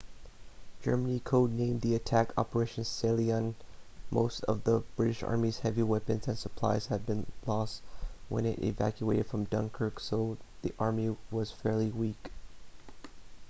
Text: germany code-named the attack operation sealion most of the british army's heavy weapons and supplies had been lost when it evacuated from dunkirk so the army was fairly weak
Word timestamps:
germany 0.81 1.19
code-named 1.19 1.81
the 1.81 1.93
attack 1.93 2.33
operation 2.35 2.83
sealion 2.83 3.53
most 4.09 4.43
of 4.45 4.63
the 4.63 4.79
british 4.95 5.21
army's 5.21 5.59
heavy 5.59 5.83
weapons 5.83 6.27
and 6.27 6.39
supplies 6.39 6.87
had 6.87 7.05
been 7.05 7.27
lost 7.45 7.83
when 8.27 8.43
it 8.43 8.57
evacuated 8.63 9.27
from 9.27 9.43
dunkirk 9.43 9.99
so 9.99 10.39
the 10.63 10.73
army 10.79 11.15
was 11.29 11.51
fairly 11.51 11.89
weak 11.91 12.31